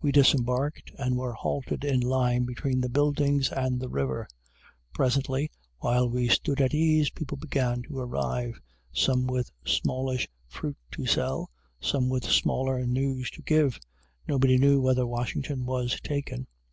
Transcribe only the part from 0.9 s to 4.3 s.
and were halted in line between the buildings and the river.